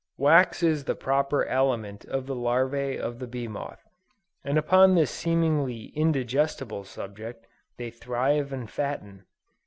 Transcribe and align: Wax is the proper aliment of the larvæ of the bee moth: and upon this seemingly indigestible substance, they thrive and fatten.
Wax 0.17 0.63
is 0.63 0.85
the 0.85 0.95
proper 0.95 1.45
aliment 1.45 2.05
of 2.05 2.25
the 2.25 2.33
larvæ 2.35 2.99
of 2.99 3.19
the 3.19 3.27
bee 3.27 3.47
moth: 3.47 3.83
and 4.43 4.57
upon 4.57 4.95
this 4.95 5.11
seemingly 5.11 5.93
indigestible 5.95 6.83
substance, 6.83 7.37
they 7.77 7.91
thrive 7.91 8.51
and 8.51 8.67
fatten. 8.67 9.25